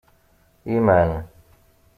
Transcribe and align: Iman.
Iman. 0.75 1.09